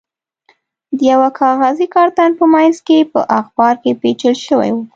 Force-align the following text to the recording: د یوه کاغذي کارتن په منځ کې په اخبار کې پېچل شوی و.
د 0.97 0.99
یوه 1.11 1.29
کاغذي 1.39 1.87
کارتن 1.95 2.29
په 2.39 2.45
منځ 2.53 2.75
کې 2.87 2.97
په 3.11 3.19
اخبار 3.39 3.73
کې 3.83 3.91
پېچل 4.01 4.35
شوی 4.45 4.69
و. 4.73 4.77